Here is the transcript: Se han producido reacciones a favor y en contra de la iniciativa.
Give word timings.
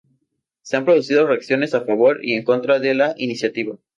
Se 0.63 0.77
han 0.77 0.85
producido 0.85 1.27
reacciones 1.27 1.75
a 1.75 1.85
favor 1.85 2.17
y 2.25 2.33
en 2.33 2.43
contra 2.43 2.79
de 2.79 2.95
la 2.95 3.13
iniciativa. 3.19 3.77